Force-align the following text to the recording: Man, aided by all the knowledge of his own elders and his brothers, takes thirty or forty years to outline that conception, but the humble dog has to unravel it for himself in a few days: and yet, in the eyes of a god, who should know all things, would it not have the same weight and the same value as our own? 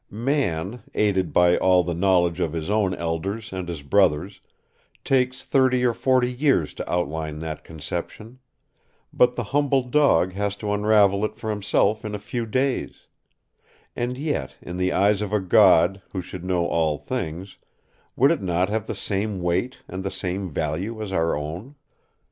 Man, 0.09 0.81
aided 0.95 1.31
by 1.31 1.57
all 1.57 1.83
the 1.83 1.93
knowledge 1.93 2.39
of 2.39 2.53
his 2.53 2.71
own 2.71 2.95
elders 2.95 3.53
and 3.53 3.69
his 3.69 3.83
brothers, 3.83 4.41
takes 5.05 5.43
thirty 5.43 5.85
or 5.85 5.93
forty 5.93 6.33
years 6.33 6.73
to 6.73 6.91
outline 6.91 7.37
that 7.41 7.63
conception, 7.63 8.39
but 9.13 9.35
the 9.35 9.43
humble 9.43 9.83
dog 9.83 10.33
has 10.33 10.57
to 10.57 10.73
unravel 10.73 11.23
it 11.23 11.35
for 11.35 11.51
himself 11.51 12.03
in 12.03 12.15
a 12.15 12.17
few 12.17 12.47
days: 12.47 13.05
and 13.95 14.17
yet, 14.17 14.57
in 14.59 14.77
the 14.77 14.91
eyes 14.91 15.21
of 15.21 15.33
a 15.33 15.39
god, 15.39 16.01
who 16.13 16.21
should 16.23 16.43
know 16.43 16.65
all 16.65 16.97
things, 16.97 17.57
would 18.15 18.31
it 18.31 18.41
not 18.41 18.69
have 18.69 18.87
the 18.87 18.95
same 18.95 19.39
weight 19.39 19.77
and 19.87 20.03
the 20.03 20.09
same 20.09 20.49
value 20.49 20.99
as 20.99 21.11
our 21.13 21.37
own? 21.37 21.75